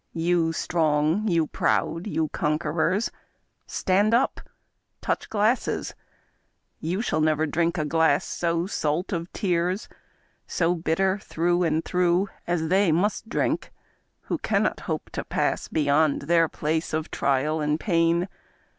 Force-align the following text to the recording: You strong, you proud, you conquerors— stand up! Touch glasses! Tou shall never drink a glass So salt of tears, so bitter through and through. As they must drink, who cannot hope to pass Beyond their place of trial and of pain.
You 0.15 0.51
strong, 0.51 1.27
you 1.27 1.45
proud, 1.45 2.07
you 2.07 2.29
conquerors— 2.29 3.11
stand 3.67 4.15
up! 4.15 4.41
Touch 4.99 5.29
glasses! 5.29 5.93
Tou 6.81 7.03
shall 7.03 7.21
never 7.21 7.45
drink 7.45 7.77
a 7.77 7.85
glass 7.85 8.25
So 8.25 8.65
salt 8.65 9.13
of 9.13 9.31
tears, 9.31 9.87
so 10.47 10.73
bitter 10.73 11.19
through 11.19 11.61
and 11.61 11.85
through. 11.85 12.29
As 12.47 12.69
they 12.69 12.91
must 12.91 13.29
drink, 13.29 13.71
who 14.21 14.39
cannot 14.39 14.79
hope 14.89 15.11
to 15.11 15.23
pass 15.23 15.67
Beyond 15.67 16.23
their 16.23 16.49
place 16.49 16.93
of 16.93 17.11
trial 17.11 17.61
and 17.61 17.73
of 17.73 17.79
pain. 17.85 18.27